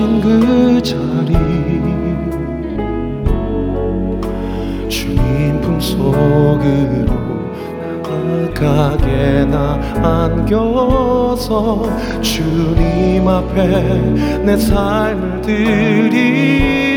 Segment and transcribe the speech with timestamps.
[0.00, 1.34] 부르신 그 자리.
[4.88, 7.12] 주님 품속으로
[8.02, 11.82] 나가게 나 안겨서
[12.22, 14.00] 주님 앞에
[14.44, 16.89] 내 삶을 드리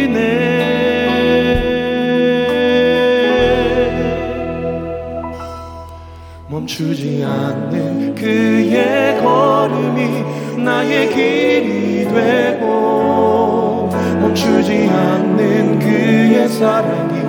[6.64, 13.90] 멈추지 않는 그의 걸음이 나의 길이 되고
[14.22, 17.22] 멈추지 않는 그의 사랑이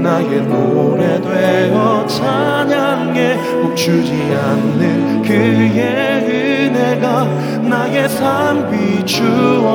[0.00, 3.36] 나의 노래 되어 찬양해.
[3.62, 7.24] 멈추지 않는 그의 은혜가
[7.68, 9.66] 나의 삶 비추어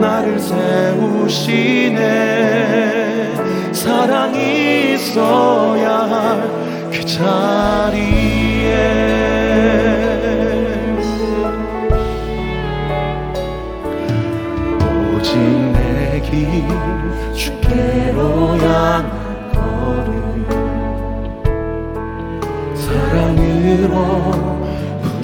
[0.00, 2.14] 나를 세우시네.
[3.72, 6.63] 사랑이 있어야 할
[7.04, 8.72] 그 자리에
[15.14, 16.64] 오직 내길
[17.34, 20.46] 주께로 향한 걸음
[22.74, 23.96] 사랑으로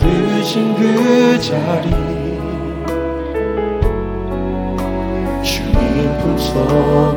[0.00, 1.88] 부르신 그 자리
[5.42, 7.09] 주님 품속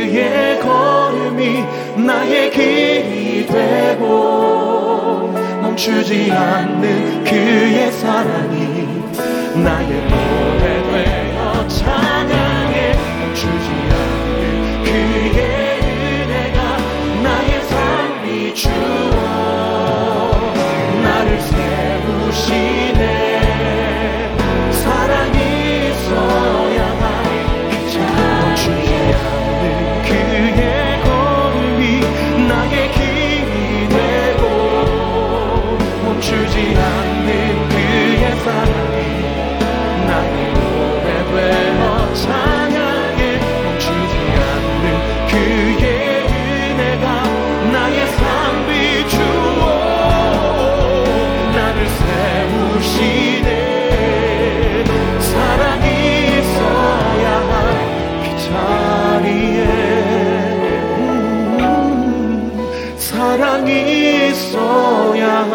[0.00, 1.62] 그의 걸음이
[2.06, 5.28] 나의 길이 되고
[5.60, 9.02] 멈추지 않는 그의 사랑이
[9.62, 10.39] 나의 노
[64.30, 65.50] 있어야만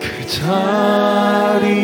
[0.00, 1.80] 그 자리에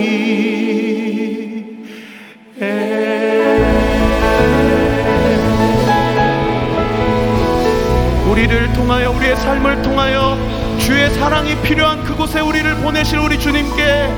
[8.30, 10.36] 우리를 통하여 우리의 삶을 통하여
[10.78, 14.08] 주의 사랑이 필요한 그곳에 우리를 보내실 우리 주님께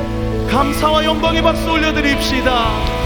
[0.50, 2.98] 감사와 영광의 박수 올려드립시다.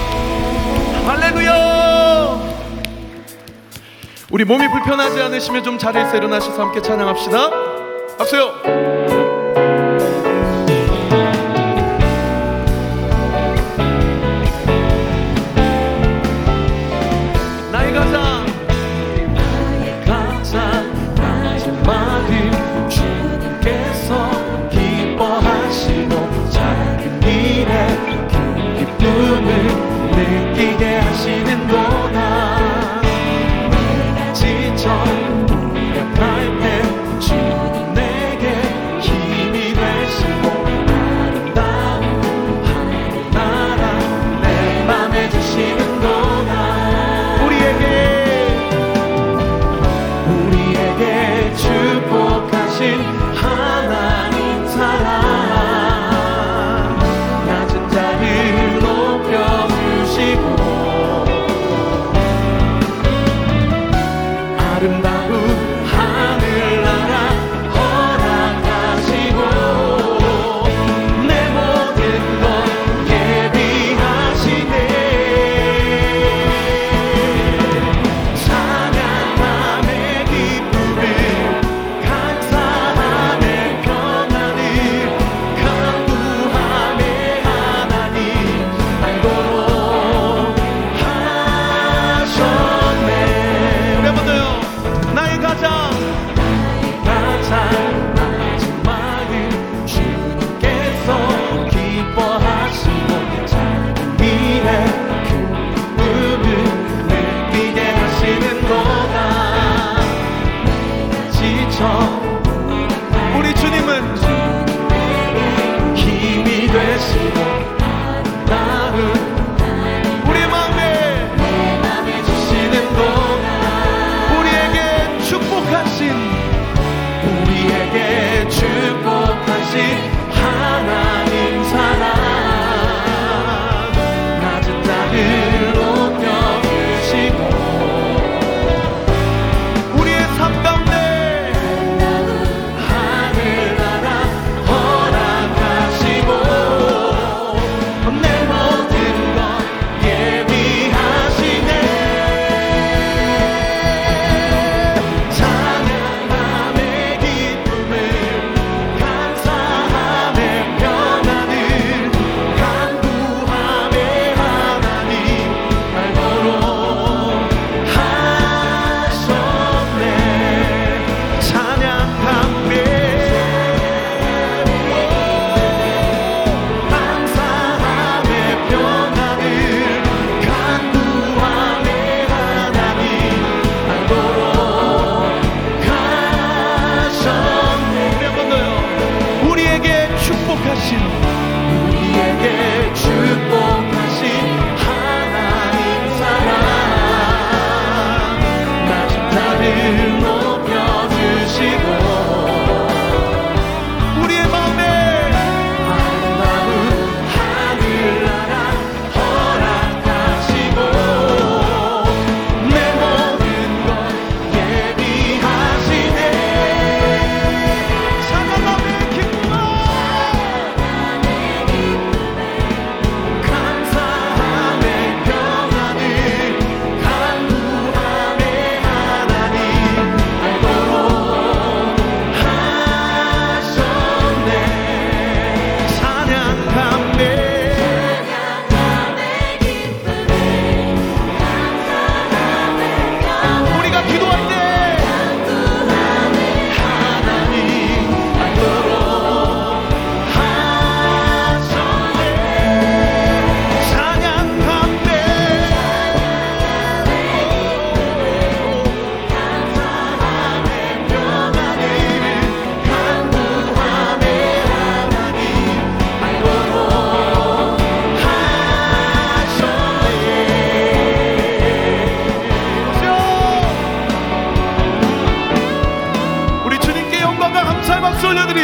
[1.07, 2.41] 할렐루야!
[4.31, 7.72] 우리 몸이 불편하지 않으시면 좀 자리에서 일어나셔서 함께 찬양합시다.
[8.23, 8.92] 박수요!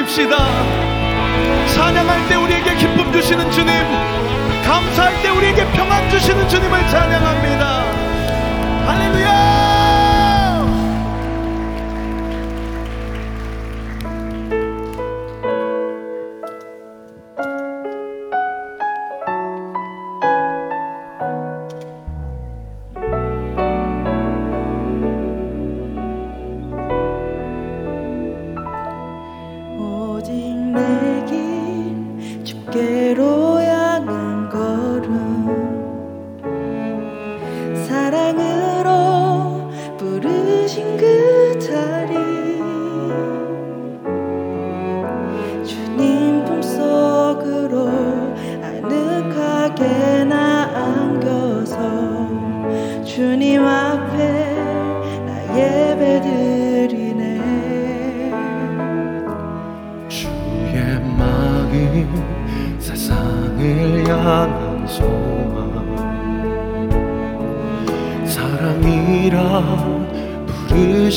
[0.09, 0.37] 찬양합시다.
[1.75, 3.73] 찬양할 때 우리에게 기쁨 주시는 주님,
[4.65, 7.85] 감사할 때 우리에게 평안 주시는 주님을 찬양합니다.
[8.87, 9.58] 할렐루야!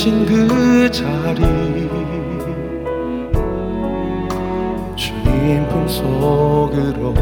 [0.02, 1.42] 계신 그 자리.
[4.96, 7.14] 주님 품속으로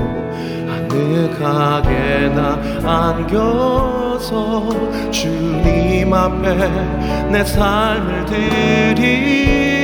[0.70, 4.70] 아늑하게 나 안겨서
[5.12, 6.56] 주님 앞에
[7.30, 9.79] 내 삶을 드리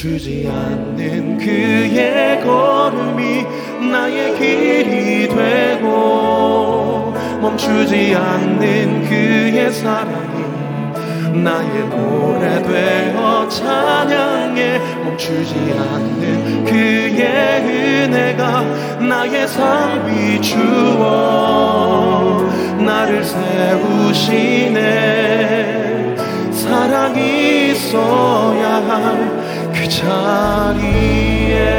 [0.00, 3.44] 주지 않는 그의 걸음이
[3.90, 18.62] 나의 길이 되고 멈추지 않는 그의 사랑이 나의 노래 되어 찬양해 멈추지 않는 그의 은혜가
[19.00, 21.08] 나의 삶 비추어
[22.78, 24.78] 나를 세우시네.
[26.52, 29.47] 사랑이 있어야 할
[29.88, 31.78] 자리에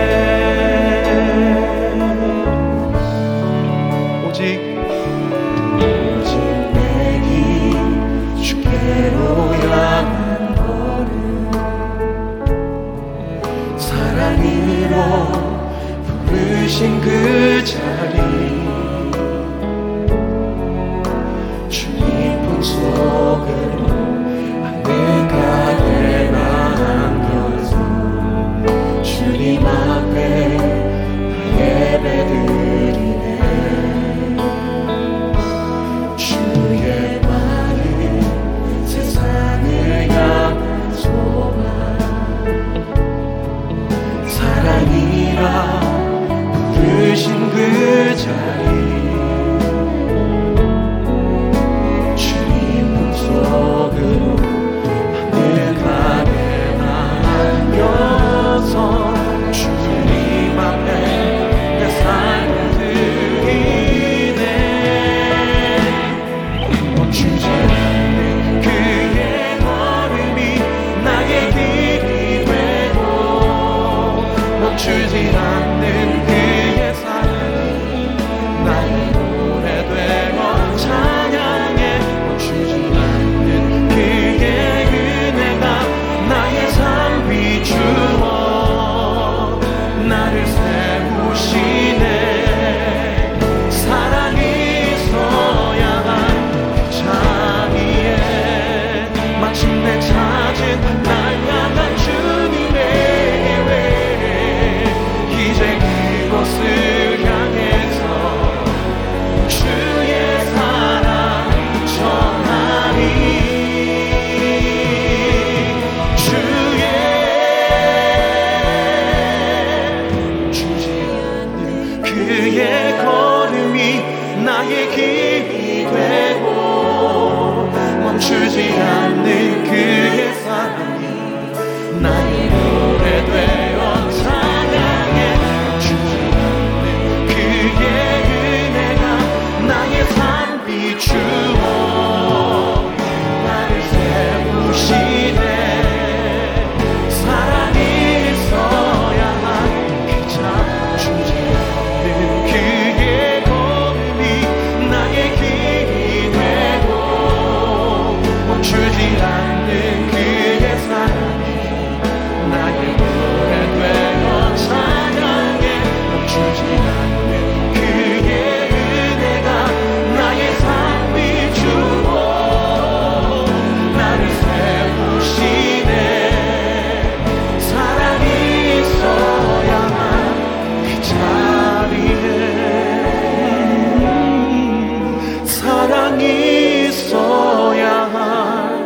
[185.49, 188.79] 사랑이 있어야 할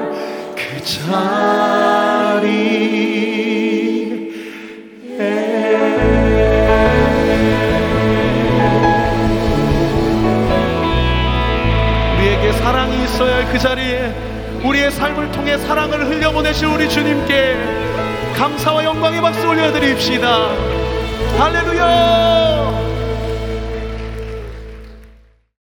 [0.56, 2.44] 그 자리에
[5.20, 5.24] 예.
[12.18, 14.12] 우리에게 사랑이 있어야 할 그 자리에
[14.64, 17.56] 우리의 삶을 통해 사랑을 흘려보내신 우리 주님께
[18.36, 20.48] 감사와 영광의 박수 올려드립시다.
[21.38, 22.83] 할렐루야!